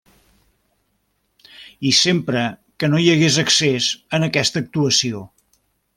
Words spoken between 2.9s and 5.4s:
no hi hagués excés en aquesta actuació.